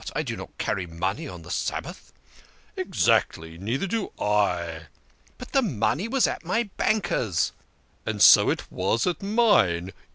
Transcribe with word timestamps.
I 0.15 0.23
do 0.23 0.35
not 0.35 0.57
carry 0.57 0.87
money 0.87 1.27
on 1.27 1.43
the 1.43 1.51
Sabbath."" 1.51 2.11
Exactly. 2.75 3.59
Neither 3.59 3.85
do 3.85 4.11
I."" 4.19 4.87
But 5.37 5.51
the 5.51 5.61
money 5.61 6.07
was 6.07 6.25
at 6.25 6.43
my 6.43 6.71
bankers'."" 6.75 7.51
And 8.07 8.19
so 8.19 8.49
it 8.49 8.71
was 8.71 9.05
at 9.05 9.21
mine. 9.21 9.91